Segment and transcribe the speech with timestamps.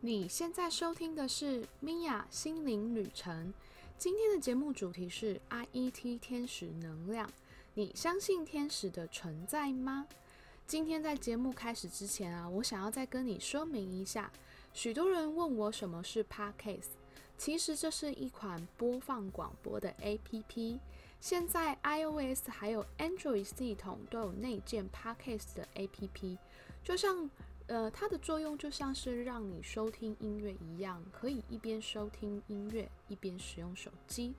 [0.00, 3.52] 你现在收听的是米娅心灵旅程。
[3.98, 7.28] 今天的节目主题是 IET 天使能量。
[7.74, 10.06] 你相信天使的存在吗？
[10.68, 14.30] 今天在节目开始之前啊，我想要再跟你说明一下。
[14.72, 16.90] 许多人问我什么是 Podcast，
[17.36, 20.78] 其实这是一款播放广播的 APP。
[21.20, 26.38] 现在 iOS 还有 Android 系统都有内建 Podcast 的 APP，
[26.84, 27.28] 就像。
[27.68, 34.34] 呃，它的作用就像是让你收听音乐一样，可以一边收听音乐一边使用手机。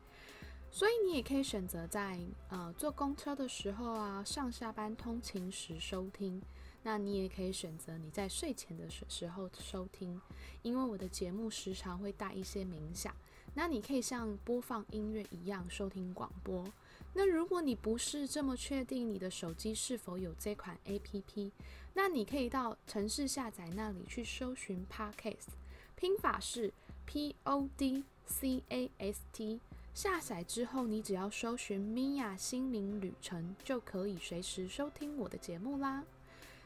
[0.71, 2.19] 所以你也可以选择在
[2.49, 6.41] 呃坐公车的时候啊，上下班通勤时收听。
[6.81, 10.19] 那你也可以选择你在睡前的时时候收听，
[10.61, 13.13] 因为我的节目时常会带一些冥想。
[13.53, 16.65] 那你可以像播放音乐一样收听广播。
[17.13, 21.51] 那如果你不是这么确定你的手机是否有这款 APP，
[21.93, 25.47] 那你可以到城市下载那里去搜寻 Podcast，
[25.95, 26.71] 拼法是
[27.05, 29.59] P O D C A S T。
[29.91, 36.05] 下载之后，你只要搜寻米娅心灵旅程，就可以随时收听我的节目啦。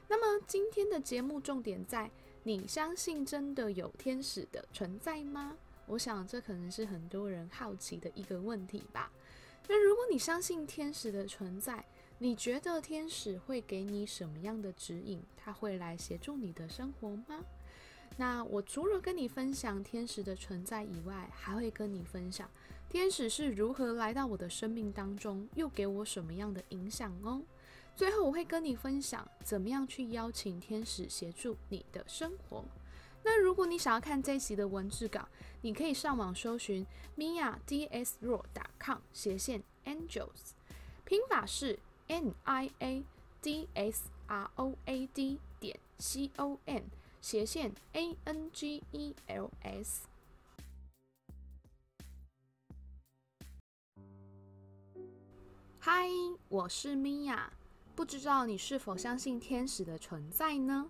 [0.09, 2.11] 那么今天的节目重点在：
[2.43, 5.57] 你相信真的有天使的存在吗？
[5.85, 9.11] 我想这可能是很多人好奇的一个问题吧。
[9.67, 11.85] 那如果你相信天使的存在，
[12.19, 15.21] 你觉得天使会给你什么样的指引？
[15.35, 17.43] 他会来协助你的生活吗？
[18.17, 22.49] 那我除了跟你分享天使的存在以外，还会跟你分享
[22.89, 27.41] 天使是如何来到我的生命当中，又给我什么样的影响哦。
[27.95, 32.63] 最后我会跟你分享怎么样去邀请天使协助你的生活。
[33.25, 35.27] 那如果你想要看这一集的文字稿，
[35.61, 36.85] 你可以上网搜寻
[37.17, 40.51] mia dsro.com 斜线 angels，
[41.05, 43.03] 拼法是 n i a
[43.41, 46.83] d s r o a d 点 c o m
[47.21, 50.07] 斜线 a n g e l s。
[55.79, 56.09] 嗨，
[56.49, 57.47] 我是 mia，
[57.95, 60.89] 不知道你是否相信天使的存在呢？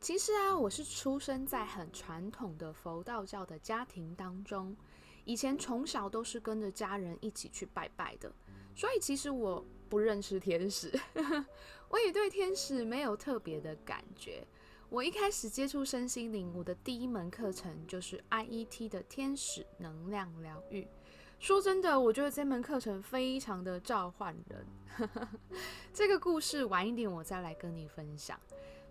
[0.00, 4.74] 其实啊，我是出生在很传统的佛道教的家庭当中，
[5.26, 8.32] 以前从小都是跟着家人一起去拜拜的，
[8.74, 10.90] 所以其实我不认识天使，
[11.90, 14.42] 我也对天使没有特别的感觉。
[14.88, 20.88] 我一开始接触身心灵，我的第一门课程就是 IET 的天使能量疗愈。
[21.38, 24.66] 说真的，我觉得这门课程非常的召唤人。
[25.92, 28.40] 这个故事晚一点我再来跟你分享。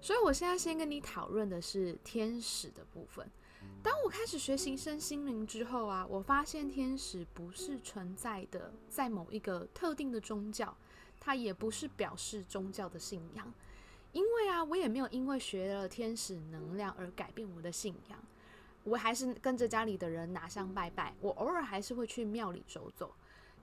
[0.01, 3.29] 所以，我现在先跟你讨论的是天使的部分。
[3.83, 10.75] 当我开始学习身心灵之后啊，我发现天使不是存在的在某一个特定的宗教，
[11.19, 13.53] 它也不是表示宗教的信仰。
[14.11, 18.19] 因为啊，我也没有因为学了天使能量而改变我的信仰，
[18.83, 23.13] 我还是跟着家里的人拿香拜拜，我偶尔还是会去庙里走走。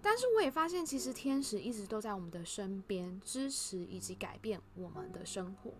[0.00, 5.72] 但是我也发现，其实天使一直都在我们的身边，支持以及改变我们的生活。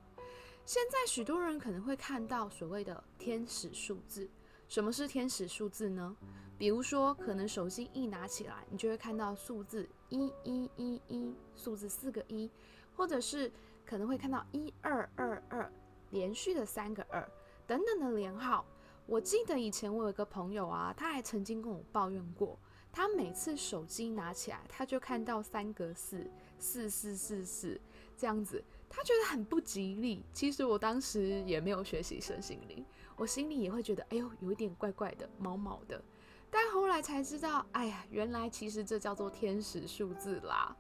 [0.66, 4.28] 现在许多人可能会看到所谓的天使数字。
[4.66, 6.16] 什么是天使数字呢？
[6.58, 12.50] 比如说，可能手机一拿起来，你就会看到数字一一一一，数字四个一，
[12.96, 13.48] 或者是
[13.84, 15.72] 可能会看到一二二二，
[16.10, 17.30] 连续的三个二
[17.64, 18.66] 等等的连号。
[19.06, 22.58] 我记得以前我有一个朋友啊，他还曾经跟我抱怨过。
[22.90, 26.28] 他每次手机拿起来，他就看到三个四
[26.58, 27.80] 四四四四
[28.16, 30.24] 这样子，他觉得很不吉利。
[30.32, 32.84] 其实我当时也没有学习身心灵，
[33.16, 36.02] 我心里也会觉得，哎呦，有一点怪怪的，毛毛的。
[36.50, 40.74] 但后来才知道，哎呀，原来其实这叫做天使数字啦。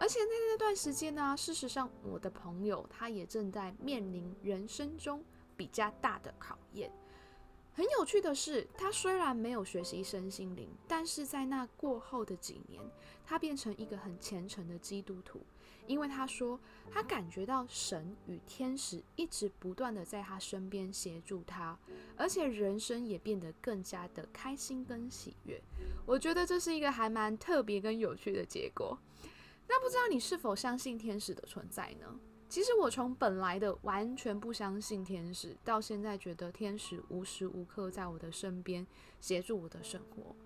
[0.00, 5.22] 而且在那段时间呢，事实上我的朋友他也正在面临人生中
[5.56, 6.90] 比较大的考验。
[7.74, 12.82] 很有趣的是，他虽然没有学习身心灵，但是在那过后的几年，
[13.24, 15.40] 他变成一个很虔诚的基督徒。
[15.86, 16.58] 因为他说，
[16.90, 21.78] 他感觉到神与天使一直不断的在他身边协助他，
[22.16, 25.60] 而且人生也变得更加的开心跟喜悦。
[26.06, 28.98] 我觉得这是一个还蛮特别跟有趣的结果。
[29.68, 32.18] 那不知道你是否相信天使的存在呢？
[32.48, 38.86] 其实我从本来的完全不相信天使，到现在觉得天使无时无刻在我的身边
[39.20, 40.36] 协助我的生活，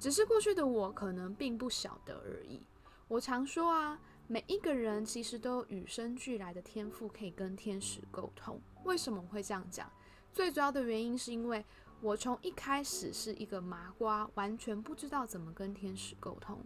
[0.00, 2.60] 只是过去的我可能并不晓得而已。
[3.06, 8.58] 我常说啊，每一个人其实都有与生俱来的天赋，可以跟天使沟通。
[8.84, 9.90] 为什么会这样讲？
[10.32, 11.62] 最主要的原因是因为
[12.00, 16.58] 我从一开始是一个麻瓜，完全不知道怎么跟天使沟通。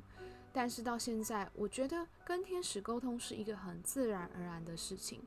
[0.52, 5.20] 但是到现在，我觉得跟天使沟通是一个很自然而然的事情。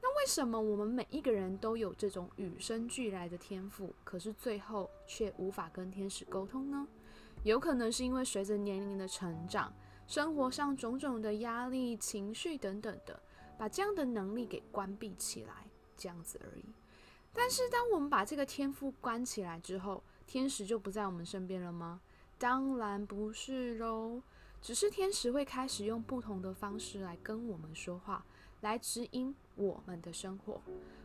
[0.00, 6.86] 那为什么我们每一个人都有这种与生俱来的天赋，可是最后却无法跟天使沟通呢？
[7.42, 9.72] 有可能是因为随着年龄的成长，
[10.06, 13.20] 生活上种种的压力、情绪等等的，
[13.58, 15.66] 把这样的能力给关闭起来，
[15.96, 16.64] 这样子而已。
[17.32, 22.00] 但是，当我们把这个天赋关起来之后，天使就不在我们身边了吗？
[22.38, 24.22] 当然不是喽，
[24.60, 28.24] 只是天使会开始用不同的方式来跟我们说话。
[28.60, 30.58] 来指引我们的生活，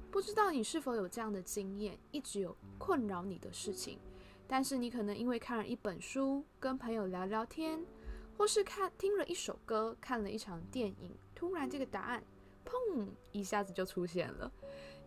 [0.09, 3.99] 不知道你是否有这样的经验，一直有困扰你的事情，
[4.47, 7.83] 但是你可能因为看了一本书，跟朋友聊聊天，
[8.39, 12.23] 或是看听了一首歌，看了一场电影，突然这个答案，
[12.65, 14.49] 砰，一下子就出现了。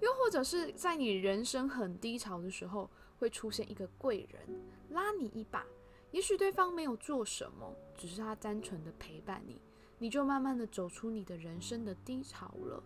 [0.01, 5.65] 又或者是在你人生很低潮的时候，会出现一个贵人拉你一把，
[6.11, 9.59] 也许对方没有做什么，只是他单纯的陪伴你。
[9.97, 12.85] 你就慢慢的走出你的人生的低潮了。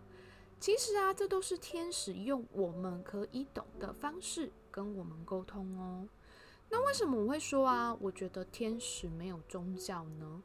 [0.61, 6.07] 其实啊，这都是天使用我们可以懂的方式跟我们沟通哦。
[6.69, 7.95] 那为什么我会说啊？
[7.99, 10.43] 我觉得天使没有宗教呢？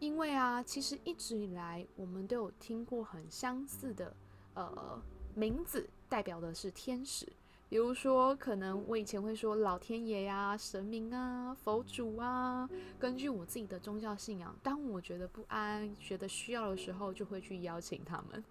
[0.00, 4.14] 因为啊，其实一直以来我们都有听过很相似的
[4.54, 5.02] 呃
[5.34, 7.26] 名字，代表的是天使。
[7.68, 12.66] 比如说，可能我以前会说老天爷呀、神明啊、佛祖啊。
[12.98, 18.42] 根据我自己的宗教信仰，当我觉得不安、觉得需要的时候，就会去邀请他们。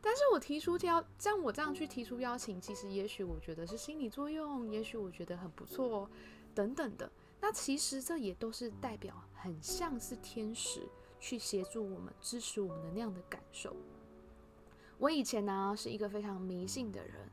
[0.00, 6.08] 但是我提出邀，像我这样去提出邀请，其实也许我觉得是心理作用，也许我觉得很不错，
[6.54, 7.10] 等等的。
[7.40, 10.88] 那其实这也都是代表很像是天使
[11.18, 13.74] 去协助我们、支持我们的那样的感受。
[14.98, 17.28] 我以前呢是一个非常迷信的人。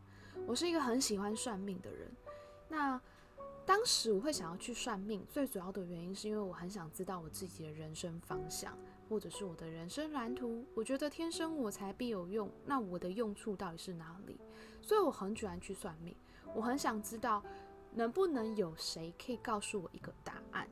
[0.48, 2.12] 我是一个很喜欢算命的人。
[2.69, 3.00] 那
[3.66, 8.75] 当时我会想要去算命，最主要的原因是因为我很想知道我自己的人生方向，
[9.07, 10.66] 或者是我的人生蓝图。
[10.74, 14.39] 我觉得天生我材必有用，那我的用处到底是哪里？
[14.81, 16.16] 所以我很喜欢去算命。
[16.56, 17.44] 我很想知道
[17.91, 20.68] 能不能有谁可以告诉我一个答案。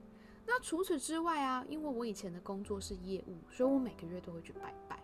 [0.46, 4.98] 那除此之外啊，因为我以前的工作是业务，所以我每个月都会去拜拜。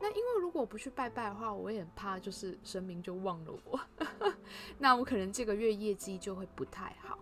[0.00, 3.78] 那因为如果不去拜拜的话，我也很怕就是神明就忘了我，
[4.78, 7.18] 那我可能这个月业绩就会不太好。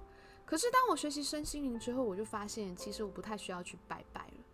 [0.46, 4.44] 可是当我学习身心灵之后，我就发现其实我不太需要去拜拜了，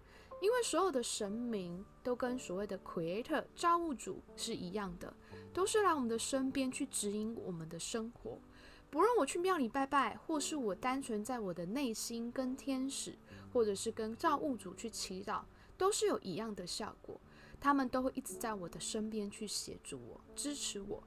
[0.41, 5.15] 因为所有的神明都跟所谓的 Creator 造物主是一样的，
[5.53, 8.41] 都是来我们的身边去指引我们的生活。
[8.95, 13.13] 不论我去庙里拜拜，或是我单纯在我的内心跟天使，
[13.53, 15.41] 或者是跟造物主去祈祷，
[15.77, 17.21] 都是有一样的效果。
[17.61, 21.03] 他们都会一直在我的身边去协助我、支持我。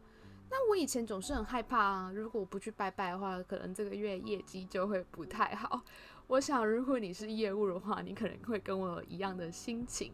[0.50, 5.82] 那我以前总是很害怕啊，如果我不去拜拜的话，可能这个月业绩就会不太好。
[6.28, 10.12] 我想，如果你是业务的话，你可能会跟我有一样的心情。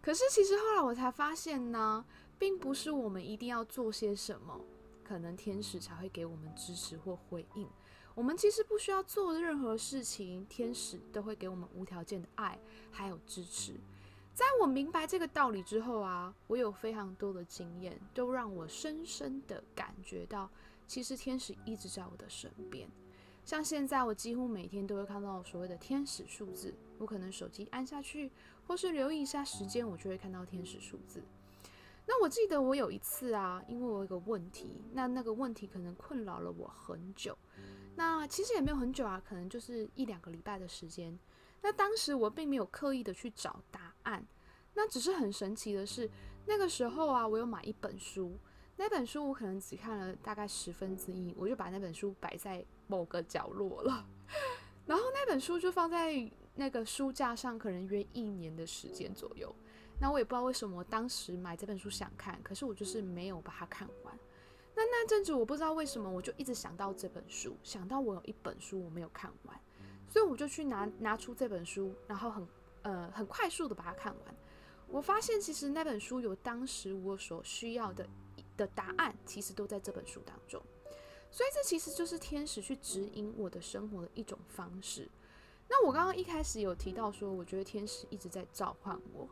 [0.00, 2.02] 可是，其实后来我才发现呢，
[2.38, 4.58] 并不是我们一定要做些什么，
[5.10, 7.68] 可能天使才会给我们支持或回应。
[8.14, 12.56] 我们其实不需要做任何事情，天使都会给我们无条件的爱
[12.92, 13.74] 还有支持。
[14.32, 20.48] 在我明白这个道理之后啊，我有非常多的经验，都让我深深的感觉到，
[20.86, 22.88] 其实天使一直在我的身边。
[23.44, 26.72] 像现在，我几乎每天都会看到所谓的天使数字。
[26.98, 28.30] 我可能手机按下去，
[28.64, 31.20] 或是留意一下时间，我就会看到天使数字。
[32.12, 37.38] 那我记得我有一次啊，因为我有个问题，那那个问题可能困扰了我很久。
[37.94, 41.16] 那其实也没有很久啊，可能就是一两个礼拜的时间。
[41.62, 44.26] 那当时我并没有刻意的去找答案，
[44.74, 46.10] 那只是很神奇的是，
[46.46, 48.36] 那个时候啊，我有买一本书，
[48.76, 54.04] 那本书我可能只看了大概十分之一，我就把那本书摆在某个角落了，
[54.84, 59.54] 然后那本书就放在那个书架上，可能约一年的时间左右。
[60.00, 64.18] 那我也不知道为什么，我当时买这本书想看，可是我就是没有把它看完。
[64.74, 69.60] 那那阵子我不知道为什么，我就一直想到这本书，想到我有一本书我没有看完。
[70.08, 72.48] 所以我就去拿拿出这本书，然后很
[72.82, 74.34] 呃很快速的把它看完。
[74.88, 78.08] 我发现其实那本书有当时我所需要的
[78.56, 80.60] 的答案，其实都在这本书当中。
[81.30, 85.08] 所以这其实就是天使去指引我的生活的一种方式。
[85.68, 89.28] 那我刚刚一开始有提到说，我觉得天使一直在召唤我。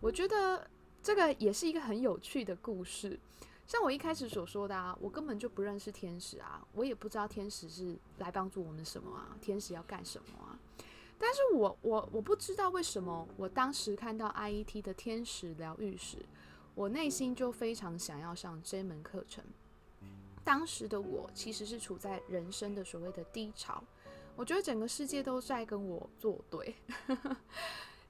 [0.00, 0.68] 我觉得
[1.02, 3.18] 这个也是一个很有趣的故事。
[3.66, 10.58] 像我一开始所说的啊，我根本就不认识天使啊，我也不知道天使是来帮助我们什么啊，天使要干什么啊？
[11.18, 16.16] 但是我我我不知道为什么，我当时看到 IET 的天使疗愈时，
[16.74, 19.44] 我内心就非常想要上这门课程。
[20.44, 23.84] 当时的我其实是处在人生的所谓的低潮，
[24.34, 26.74] 我觉得整个世界都在跟我作对。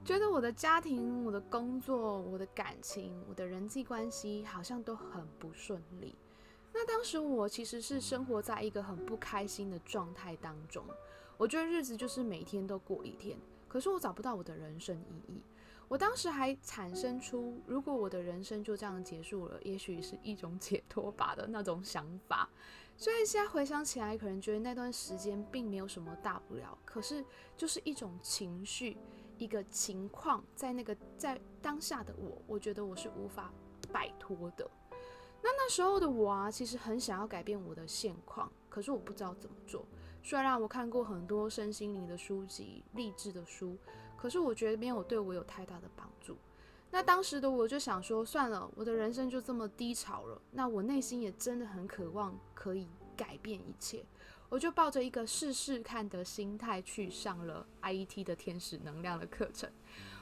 [0.05, 6.15] 觉得我的家庭、我的工作、我的感情、我的人际关系好像都很不顺利。
[6.73, 10.83] 那当时我其实是生活在一个很不开心的状态当中，
[11.37, 13.37] 我觉得日子就是每天都过一天，
[13.67, 15.41] 可是我找不到我的人生意义。
[15.87, 22.47] 我当时还产生出，如果我的人生就这样结束了，也许是一种解脱吧的那种想法。
[22.95, 27.25] 虽然现在回想起来，可能觉得那段时间并没有什么大不了，可是
[27.57, 28.97] 就是一种情绪，
[29.39, 33.51] 一个情况，在那个在当下的我，我觉得我是无法
[33.91, 34.69] 摆脱的。
[35.41, 39.83] 那那时候的我啊，其实很想要改变我的现况，可是我不知道怎么做。
[40.21, 43.75] 虽然我看过很多身心灵的书籍、励志的书。
[44.21, 46.35] 可是我觉得没有对我有太大的帮助。
[46.91, 50.41] 那当时的我就想说，算了，我的人生就这么低潮了。
[50.51, 54.03] 那我内心也真的很渴望可以改变一切，
[54.49, 59.69] 我就抱着一个试试看的心态去上了 IET 的天使能量的课程。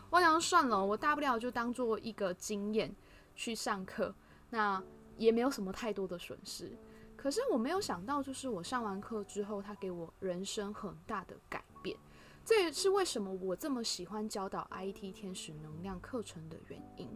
[0.10, 2.94] 我想算了，我大不了就当做一个经验
[3.36, 4.14] 去上课，
[4.50, 4.84] 那
[5.18, 6.72] 也没有什么太多的损失。
[7.16, 11.98] 可是我没有想到，就是我上完课之后，他给我人生很大的改变。
[12.46, 17.10] 这也是为什么我这么喜欢教导 I E T 天使能量课程的原因。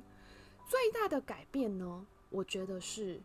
[0.68, 3.22] 最大的改变呢，我觉得是，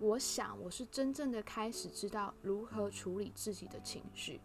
[0.00, 4.40] 我想我是真正的开始知道如何处理自己的情绪。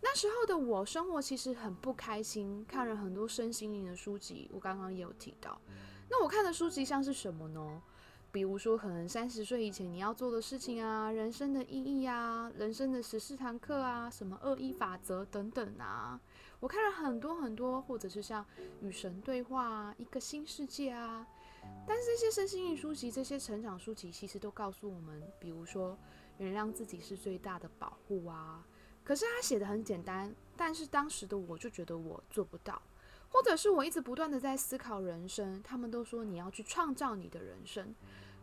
[0.00, 4.48] 那时候的我生活其实很不开心，看了很多身心灵的书籍。
[4.52, 5.60] 我刚刚也有提到，
[6.08, 7.82] 那我看的书籍像是什么呢？
[8.30, 16.20] 比如说，可能三十岁以前你要做的事情啊，人生的意义啊，人生的十四堂课啊，什么二一法则等等啊，
[16.60, 18.44] 我看了很多很多，或者是像
[18.82, 21.26] 与神对话啊，一个新世界啊。
[21.86, 25.96] 但是这些身心灵书籍、这些成长书籍，其实都告诉我们，比如说
[26.38, 28.64] 原谅自己是最大的保护啊。
[29.02, 32.80] 可是他写的很简单，但是当时的我就觉得我做不到，
[33.30, 35.62] 或者是我一直不断的在思考人生。
[35.62, 37.94] 他们都说你要去创造你的人生。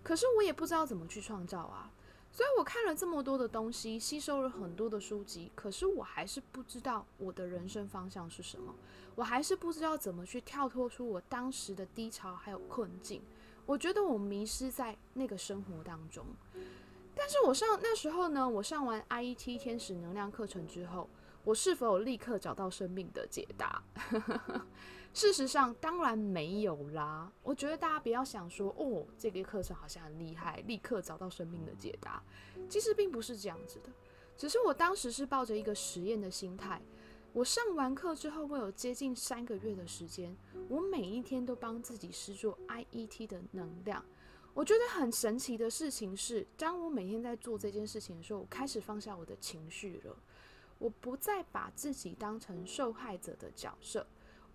[0.01, 1.91] 可是我也不知道怎么去创造啊，
[2.35, 8.75] 所以我看了这么多的东西，吸收了很多的书籍，可是我还是不知道我的人生方向是什么，
[9.15, 13.21] 我还是不知道怎么去跳脱出我当时的低潮还有困境。
[13.65, 16.25] 我觉得我迷失在那个生活当中。
[17.15, 21.09] 但是我上那时候呢，我上完 IET 天使能量课程之后，
[21.45, 23.81] 我是否立刻找到生命的解答？
[25.15, 27.31] 事实上，当然没有啦。
[27.41, 32.21] 我觉得大家不要想说，哦，这个课程好像很厉害，立刻找到生命的解答。
[32.67, 33.89] 其实并不是这样子的，
[34.35, 36.81] 只是我当时是抱着一个实验的心态。
[37.31, 40.35] 我上完课之后，我有接近三个月的时间，
[40.67, 44.03] 我每一天都帮自己施做 IET 的能量。
[44.53, 50.13] 我觉得很神奇的事情是，当我每天在做这件事情的时候，我开始放下我的情绪了。
[50.77, 54.05] 我不再把自己当成受害者的角色。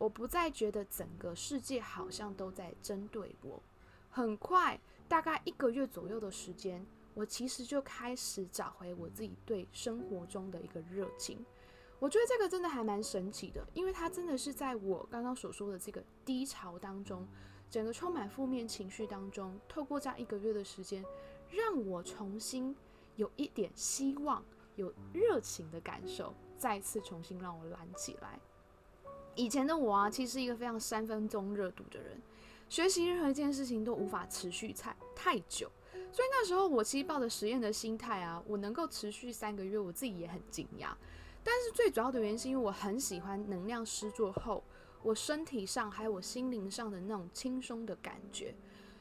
[0.00, 3.62] 我不再觉得整个世界好像都在针对我。
[4.08, 11.44] 很快，大概一个月左右的时间，我其实就开始找回我自己对生活中的一个热情。
[11.98, 17.28] 我觉得这个真的还蛮神奇的，因为它真的是在我刚刚所说的这个低潮当中，
[17.68, 21.04] 整个充满负面情绪当中，透过这样一个月的时间，
[21.50, 22.74] 让我重新
[23.16, 24.42] 有一点希望、
[24.76, 28.40] 有热情的感受，再次重新让我燃起来。
[29.40, 32.20] 以前的我啊，其实是一个非常三分钟热度的人，
[32.68, 35.70] 学习任何一件事情都无法持续太太久，
[36.12, 40.90] 所以那时候我其实抱着实验的心态啊，我能够持续三个月，我自己也很惊讶。
[41.42, 44.62] 但是最主要的原因是因为我很喜欢能量施作后，
[45.02, 48.54] 我身体上还有我心灵上的那种轻松的感觉。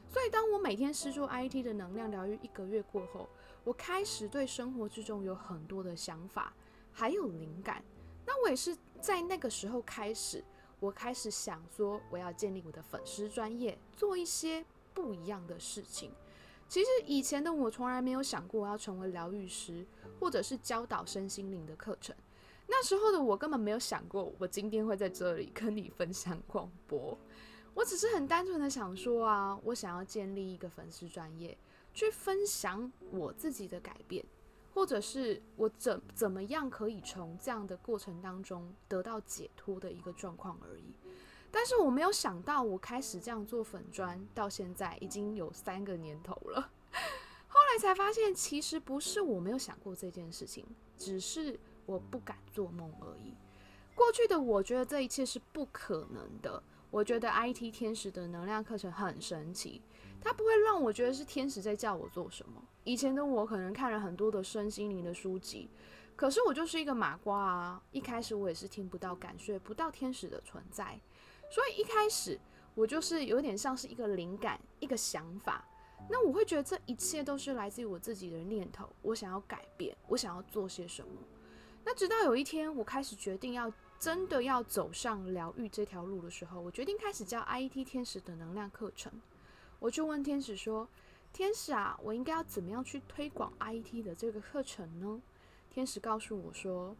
[0.08, 3.28] 所以当我每天施作 IT 的能量疗愈一个月过后，
[3.62, 6.54] 我开始对生活之中有很多的想法，
[6.90, 7.84] 还有灵感。
[8.30, 10.44] 那我也是在那个时候开始，
[10.78, 16.12] 我开始想说，我要建立我的粉丝专业，做一些不一样的事情。
[16.68, 19.84] 其实以前的我从来没有想过我要成为疗愈师，
[20.20, 22.14] 或者是教导身心灵的课程。
[22.68, 27.18] 那时候的我根本没有想过，我今天会在这里跟你分享广播。
[27.74, 31.58] 我只是很单纯的想说啊，我想要建立一个粉丝专业，
[31.92, 34.24] 去分享我自己的改变。
[34.72, 40.94] 或者是我怎怎么样可以从这样的过程当中得到解脱的一个状况而已，
[41.50, 46.70] 但是我没有想到，我开始这样做粉砖到现在已经有三个年头了，
[47.48, 50.64] 后来才发现，其实不是我没有想过这件事情，
[50.96, 53.34] 只是我不敢做梦而已。
[53.94, 59.82] 过去的我觉得这一切是不可能的，我觉得 IT 天使的能量课程很神奇。
[60.22, 62.62] 他不会让我觉得是天使在叫我做什么。
[62.84, 65.68] 以前的我可能看了很多的身心灵的书籍，
[66.16, 67.82] 可是我就是一个麻瓜啊。
[67.92, 71.00] 一开始我也是听不到、感受不到天使的存在，
[71.50, 72.38] 所以一开始
[72.74, 75.64] 我就是有点像是一个灵感，一个想法。
[76.08, 81.12] 那我会觉得这一切都是来自于我自己的念头，我想要改变，我想要做些什么。
[81.84, 89.12] 那直到有一天，我开始决定要真的要走上疗愈这条路的时候，我决定开始教 IET 天使的能量课程。
[89.80, 90.86] 我就问天使说
[91.32, 95.20] ：“天使啊，我应该要怎么样去推广 IT 的这个课程呢？”
[95.68, 96.94] 天使告诉我说：“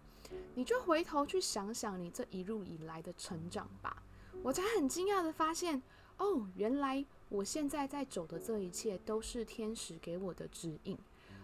[0.56, 4.02] 你就回头去想想你这一路以来的成长吧。”
[4.42, 5.82] 我才很惊讶的发现，
[6.16, 10.96] 哦，原来我现在在走的这一切都是天使给我的指引，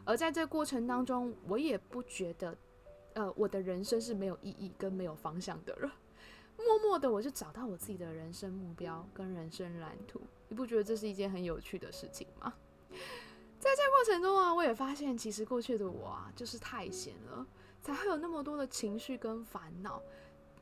[0.05, 2.57] 而在这过程当中，我也不觉得，
[3.13, 5.93] 呃，我的人生是没有意义跟没有方向的了。
[6.59, 10.21] 默默的，我就找到我自己的人生目标跟人生蓝图。
[10.49, 12.53] 你不觉得这是一件很有趣的事情吗？
[13.59, 17.47] 在这过程中啊，我也发现，其实过去的我啊，就是太闲了，
[17.83, 20.01] 才会有那么多的情绪跟烦恼。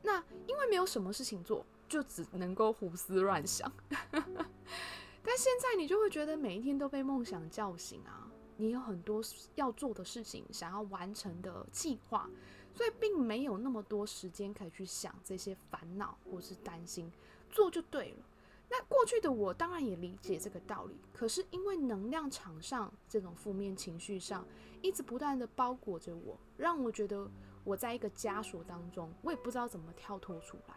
[0.01, 3.71] 那因为没有什么事情做，就只能够胡思乱想。
[4.11, 9.21] 但现在你就会觉得每一天都被梦想叫醒啊，你有很多
[9.55, 12.29] 要做的事情，想要完成的计划。
[12.73, 17.09] 所以并没有那么多时间可以去想这些烦恼或是担心，
[17.49, 18.25] 做就对了。
[18.69, 24.45] 那过去的我当然也理解这个道理，可是因为能量场上这种负面情绪上
[24.81, 27.25] 一直不断的包裹着我，让我觉得
[27.63, 30.75] 我在一个枷锁当中，我也不知道怎么跳脱出来。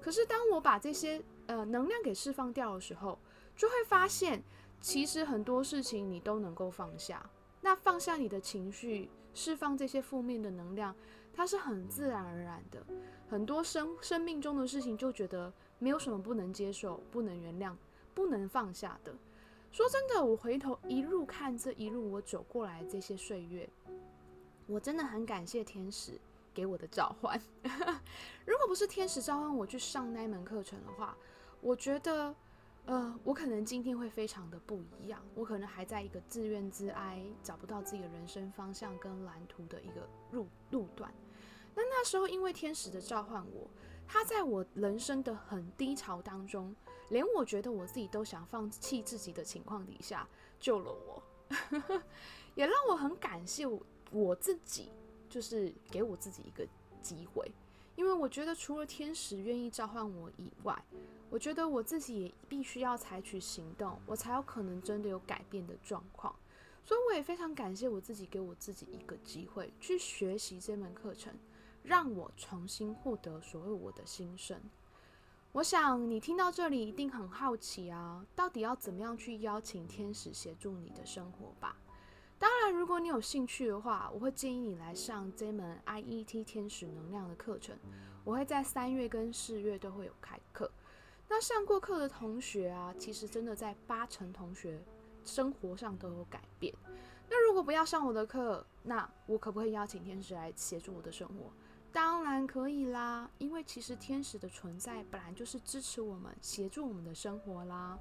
[0.00, 3.18] 可是当我把这些呃能量给释放掉的时候，
[3.56, 4.40] 就会发现
[4.84, 7.24] 其实很多事情你都能够放下。
[7.62, 10.94] 那放下你的情绪，释放这些负面的能量。
[11.32, 12.84] 它是很自然而然的，
[13.26, 17.74] 很多生生命中的事情就觉得没有什么不能接受、不能原谅、
[18.12, 19.14] 不能放下的。
[19.72, 23.66] 说真的，我回头一路看这一路我走过来这些岁月，
[24.66, 26.20] 我真的很感谢天使
[26.52, 27.40] 给我的召唤。
[28.44, 31.16] 如果不是天使召唤我去上那门课程的话，
[31.62, 32.36] 我觉得。
[32.86, 41.12] 呃，我可能今天会非常的不一样，我可能还在一个自怨自哀，找不到自己的人生方向跟蓝图的一个路路段。
[41.74, 43.68] 那那时候，因为天使的召唤我，
[44.06, 46.76] 他在我人生的很低潮当中，
[47.08, 50.28] 连我觉得我自己都想放弃自己的情况底下，
[50.60, 51.22] 救了我，
[52.54, 53.66] 也让我很感谢
[54.10, 54.90] 我自己，
[55.30, 56.68] 就是给我自己一个
[57.00, 57.50] 机会。
[57.96, 60.84] 因为我觉得，除了天使愿意召唤我以外，
[61.30, 66.34] 我觉得我自己也必须要采取行动，我才有可能真的有改变的状况。
[66.84, 71.32] 所以我也非常感谢我自己，给我自己一个机会去学习这门课程，
[71.82, 74.60] 让我重新获得所谓我的心声。
[75.52, 81.76] 我想你听到这里一定很好奇啊，到底要怎么样去邀请天使协助你的生活吧？
[82.44, 87.74] 当然，如果你有兴趣的话，我会建议你来上这门 IET 天使能量的课程。
[88.22, 90.70] 我会在三月跟四月都会有开课。
[91.26, 94.78] 那上过课的同学啊，其实真的在八成同学
[95.24, 96.74] 生活上都有改变。
[97.30, 101.50] 那如果不要上我的课，那我可不可以邀请天使来协助我的生活？
[101.92, 107.98] 当然可以啦，因为其实天使的存在本来就是支持我们、协助我们的生活啦。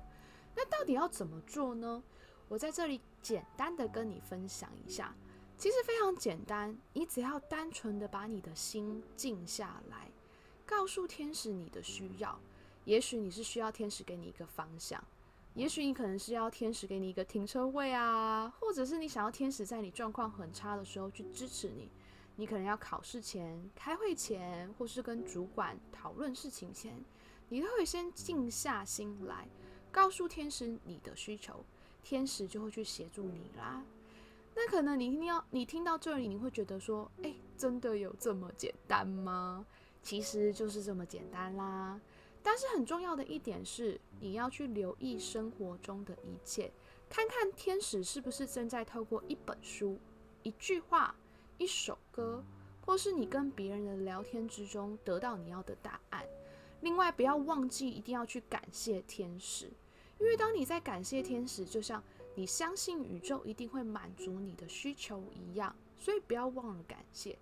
[0.54, 2.04] 那到底要怎么做呢？
[2.50, 5.16] 我在这里简单的跟你分享一下，
[5.58, 10.12] 其实非常简单，你只要单纯的把你的心静下来，
[10.66, 12.38] 告诉天使你的需要。
[12.84, 15.02] 也许你是需要天使给你一个方向，
[15.54, 21.90] 也许你可能是要天使给你一个停车位啊，或者是你想要天使在你状况很差的时候去支持你。
[22.36, 27.02] 你可能要考试前、开会前，或是跟主管讨论事情前，
[27.48, 29.48] 你都会先静下心来，
[29.92, 31.64] 告诉天使你的需求。
[32.04, 33.84] 天使就会去协助你啦。
[34.56, 39.66] 那可能你听到你听到这里，你会觉得说：“哎，真的有这么简单吗？”
[40.04, 42.00] 其实就是这么简单啦。
[42.44, 46.72] 但是很重要的一点是，你要去留意生活中的一切，
[47.10, 49.98] 看看天使是不是正在透过一本书、
[50.44, 51.16] 一句话、
[51.58, 52.44] 一首歌，
[52.86, 56.26] 或是你跟别人的聊天之中得到你要的答案。
[56.82, 59.72] 另外，不要忘记一定要去感谢天使。
[60.24, 62.02] 因为当你在感谢天使，就像
[62.34, 67.38] 你相信宇宙一定会满足你的需求一样，所以不要忘了感谢。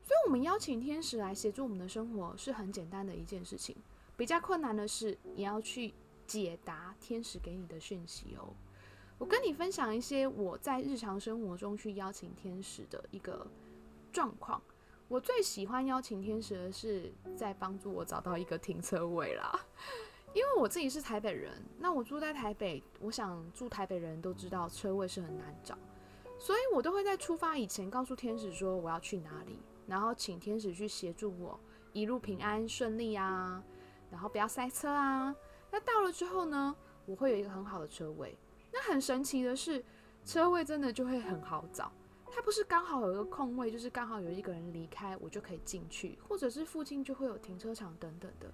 [0.00, 3.76] 所以，我们邀请天使来协助我们的生活是很简单的一件事情。
[4.16, 5.92] 比较困难的是，你要去
[6.24, 8.54] 解答天使给你的讯息哦。
[9.18, 13.44] 我跟你分享一些我在日常生活中去邀请天使的一个
[14.12, 14.62] 状况。
[15.08, 19.66] 我最喜欢邀请天使的是在帮助我找到一个停车位啦。
[20.32, 25.76] 因为我自己是台北人，那我住在台北，我想住台北人都知道车位是很难找，
[26.38, 31.58] 所以我都会在出发以前告诉天使说我要去哪里，然后请天使去协助我
[31.92, 33.62] 一路平安顺利啊。
[34.10, 35.32] 然后不要塞车啊。
[35.70, 36.74] 那到了之后呢，
[37.06, 38.36] 我会有一个很好的车位。
[38.72, 39.84] 那很神奇的是，
[40.24, 41.92] 车位真的就会很好找。
[42.32, 48.52] 它不是刚好有一个空位，就是刚好有一个人离开，我就可以进去，或者是附近就会有停车场等等的。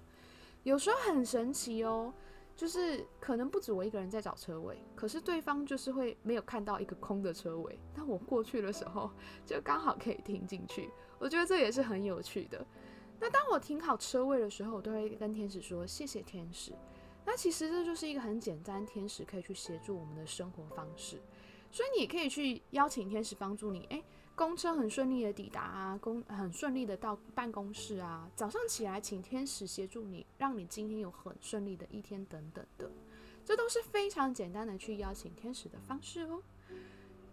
[0.63, 2.13] 有时候很神奇哦，
[2.55, 9.09] 就是可能不止我一个人在找车位，可是对方就是会没有看到一个空的车位，那我过去的时候
[9.45, 10.89] 就刚好可以停进去。
[11.19, 12.65] 我觉得这也是很有趣的。
[13.19, 16.71] 那当我停好车位的时候，我都会跟天使说谢谢天使。
[17.25, 21.19] 那其实这就是一个很简单，天使可以去协助我们的生活方式。
[21.71, 24.03] 所以你也可以去邀请天使帮助你，诶，
[24.37, 32.87] 公车很顺利的抵达啊，公很顺利的到办公室啊，早上起来请天使协助你，让你今天有很顺利的一天等等的，
[33.43, 36.43] 这都是非常简单的去邀请天使的方式哦。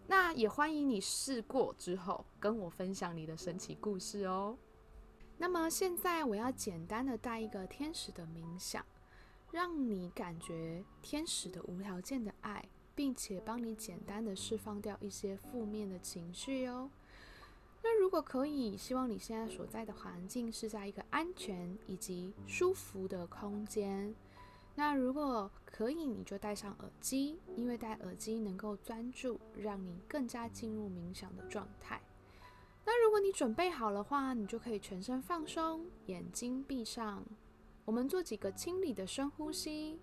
[0.06, 4.56] 那也欢迎你试过之后跟我分享你的神奇故事哦。
[5.36, 8.82] 那么现在我要简单的带一个天使的冥想，
[9.50, 12.64] 让你感觉天使的无条件的爱。
[12.94, 16.90] 并且帮你简单的释放掉一些负面的情绪哦。
[17.83, 24.14] 那如果可以，希望你现在所在的环境是在一个安全以及舒服的空间。
[24.74, 32.00] 那如果可以，你就戴上耳机，因为戴耳机能够专注，让你更加进入冥想的状态。
[32.87, 37.24] 那如果你准备好的话，你就可以全身放松，眼睛闭上。
[37.85, 40.00] 我们做几个清理的深呼吸。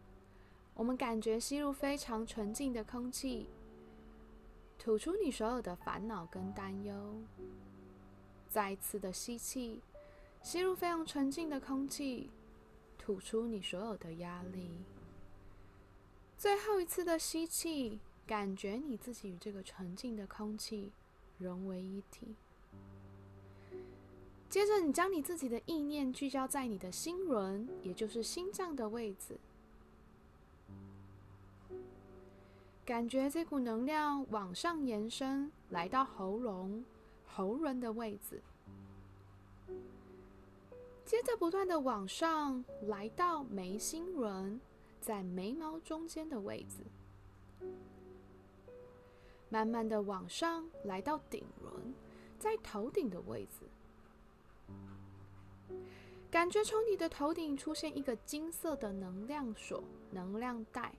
[0.82, 3.46] 我们感觉吸入非常纯净的空气，
[4.80, 7.22] 吐出你所有的烦恼跟担忧。
[8.50, 9.80] 再一次的吸气，
[10.42, 12.32] 吸入非常纯净的空气，
[12.98, 14.72] 吐出你所有的压力。
[16.36, 20.92] 最后一次的吸气，感觉你自己与这个纯净的空气
[21.38, 22.36] 融为一体。
[24.50, 29.40] 接着，你将你自己的意念聚焦在你的心轮，也就是心脏的位置。
[32.92, 36.84] 感觉这股能量往上延伸，来到喉咙、
[37.26, 38.44] 喉轮的位置，
[41.06, 44.60] 接着不断的往上，来到眉心轮，
[45.00, 47.66] 在眉毛中间的位置，
[49.48, 51.94] 慢慢的往上，来到顶轮，
[52.38, 53.70] 在头顶的位置，
[56.30, 60.94] 感觉从你的头顶出现一个金色的能量锁、能量带。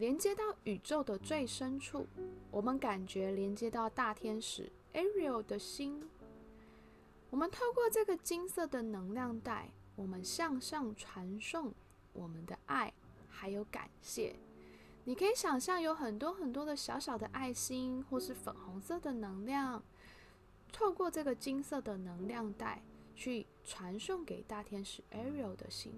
[0.00, 2.06] 连接到宇宙的最深处，
[2.50, 6.02] 我们感觉连接到大天使 Ariel 的心。
[7.28, 11.74] 我们透过这个金色的能量带，我们向上传送
[12.14, 12.90] 我们的爱，
[13.28, 14.34] 还有感谢。
[15.04, 19.82] 你可以想象有很多很多的小小的爱心，或是粉红色的能量，
[20.72, 22.82] 透过这个金色的能量带
[23.14, 25.92] 去传送给大天使 Ariel 的心。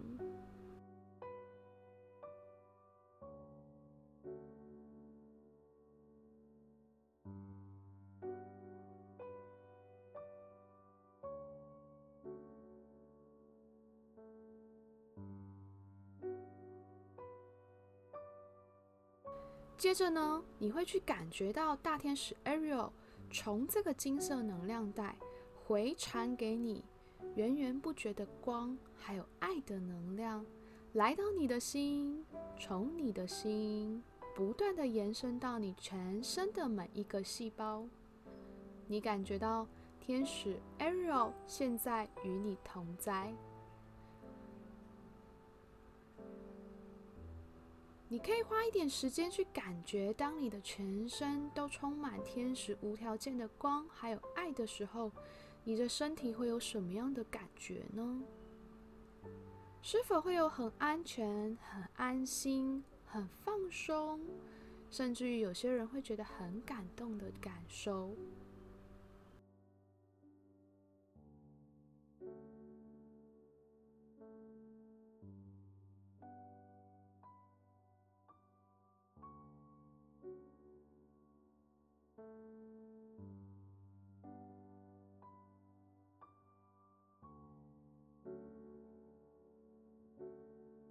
[19.82, 22.90] 接着呢，你会去感觉到大天使 Ariel
[23.32, 25.16] 从这个金色能量带
[25.64, 26.84] 回传给你
[27.34, 30.46] 源源不绝的光，还有爱的能量，
[30.92, 32.24] 来到你的心，
[32.56, 34.00] 从你的心
[34.36, 37.84] 不断的延伸到你全身的每一个细胞。
[38.86, 39.66] 你感觉到
[39.98, 43.34] 天使 Ariel 现在与你同在。
[48.12, 55.10] 你可以花一点时间去感觉，当你的全身都充满天使无条件的光还有爱的时候，
[55.64, 58.22] 你的身体会有什么样的感觉呢？
[59.80, 64.20] 是否会有很安全、很安心、很放松，
[64.90, 68.14] 甚至于有些人会觉得很感动的感受？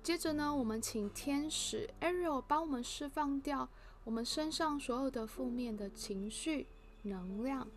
[0.03, 3.69] 接着呢，我们请天使 Ariel 帮我们释放掉
[4.03, 6.65] 我们身上所有的负面的情绪
[7.03, 7.67] 能量，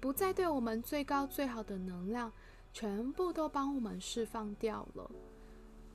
[0.00, 2.32] 不再对我们最高最好的能量，
[2.72, 5.10] 全部都帮我们释放掉了。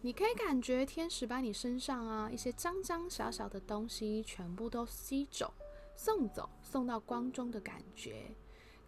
[0.02, 5.52] 你可以感觉天使把你身上啊一些脏脏小小的东西全部都吸走、
[5.96, 8.28] 送走、送到光中的感觉，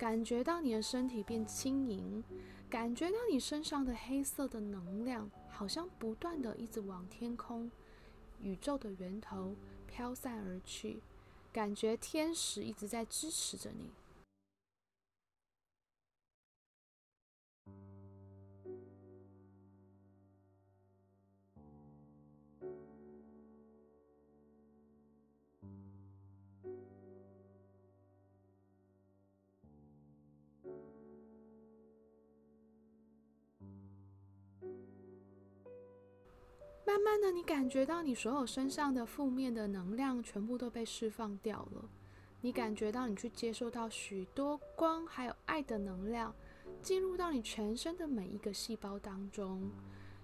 [0.02, 2.24] 感觉到你的身体变轻盈，
[2.68, 7.70] 感觉到你身上的黑色的能量好像不断的一直往天空、
[8.42, 11.04] 宇宙的源头飘散而去，
[11.54, 13.92] 感觉天使一直在支持着你。
[36.92, 41.90] 慢慢的，你感觉到你所有身上的负面的能量全部都被释放掉了。
[42.42, 46.36] 你感觉到你去接受到许多光还有爱的能量，
[46.82, 49.72] 进入到你全身的每一个细胞当中。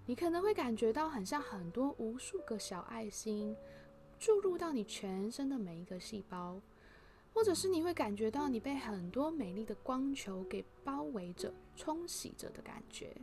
[0.06, 3.56] 你可能会感觉到很像很多无数个小爱心
[4.20, 6.60] 注入到你全身的每一个细胞，
[7.34, 13.16] 或者是你会感觉到你被很多美丽的光球给包围着、冲洗着的感觉，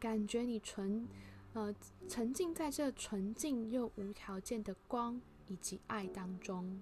[0.00, 1.06] 感觉你纯。
[1.54, 1.74] 呃，
[2.08, 6.80] 沉浸在这纯净又无条件的光以及爱当中。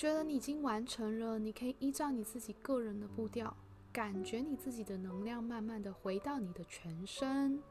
[0.00, 3.54] 觉得你已经完成了，你可以依照你自己个人的步调，
[3.92, 7.62] 感觉你自己的能量慢慢的回到你的全身，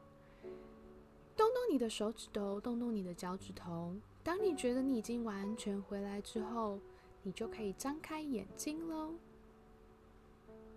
[1.36, 3.96] 动动你的手指头，动动你的脚趾头。
[4.22, 6.78] 当你觉得你已经完全回来之后，
[7.24, 9.12] 你就可以张开眼睛喽。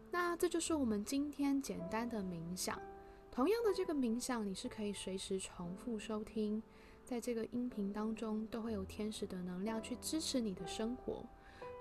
[0.10, 2.82] 那这就是我们今天简单的冥想。
[3.30, 6.64] 同样的这个冥想，你是可以随时重复收听。
[7.06, 11.24] 在这个音频当中，都会有天使的能量去支持你的生活。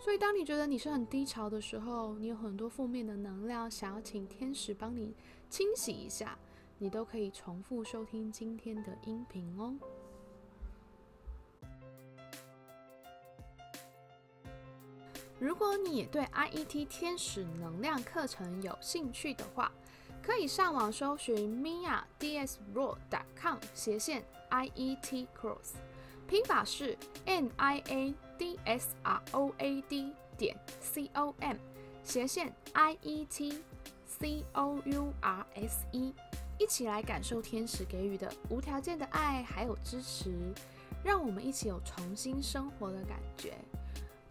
[0.03, 5.15] 所以，当你觉得你是很低潮的时候，你有很多负面的能量，想要请天使帮你
[5.49, 6.37] 清洗一下，
[6.79, 9.77] 你都可以重复收听今天的音频哦。
[15.39, 19.71] 如果你也对 IET 天使能量课程有兴趣的话，
[20.21, 25.75] 可以上网搜寻 miadsroad.com 斜线 iet cross，
[26.27, 31.57] 拼法是 n i a d s r o a d 点 c o m
[32.03, 33.63] 斜线 i e t
[34.07, 36.15] c o u r s e，
[36.59, 40.33] 一起来感受天使给予的无条件的爱还有支持，
[41.05, 43.55] 让我们一起有重新生活的感觉。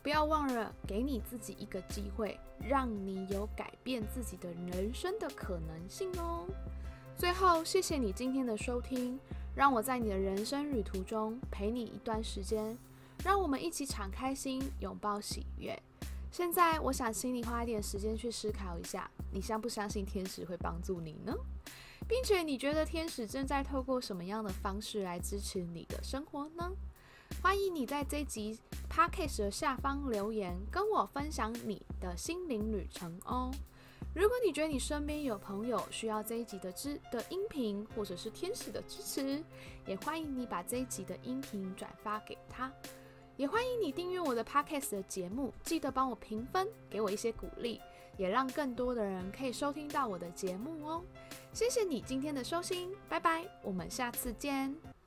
[0.04, 6.48] 不要忘了给你自己一个机会，让你有改变自己的人生的可能性哦。
[7.16, 9.20] 最后，谢谢你今天的收听，
[9.54, 12.76] 让我在你的人生旅途中陪你一段时间，
[13.24, 15.80] 让我们一起敞开心，拥抱喜悦。
[16.32, 21.36] 现在，我想请你花一点时间去思考一下，你相不相信天使会帮助你呢？
[22.08, 26.72] 并且，你觉得天使正在透过什么样的方式来支持你的生活呢？
[27.44, 28.58] 欢迎你在这集
[28.90, 33.52] podcast 的下方留言，跟我分享你的心灵旅程哦。
[34.14, 39.42] 如果你觉得你身边有朋友需要这一集的支的音频，或者是天使的支持，
[39.86, 42.72] 也欢迎你把这一集的音频转发给他。
[43.38, 47.80] 也欢迎你订阅我的 podcast 的节目，记得帮我评分，给我一些鼓励，
[48.18, 51.04] 也让更多的人可以收听到我的节目哦。
[51.54, 55.01] 谢谢你今天的收听，拜拜，我们下次见。